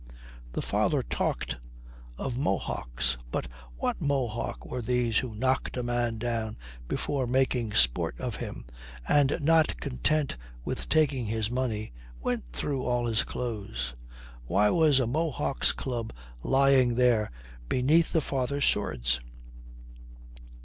[0.53, 1.57] The father talked
[2.17, 3.45] of Mohocks; but
[3.77, 8.65] what Mohocks were these who knocked a man down before making sport of him
[9.07, 13.93] and, not content with taking his money, went through all his clothes?
[14.47, 17.29] Why was a Mohock's club lying there
[17.69, 19.19] beneath the father's swords?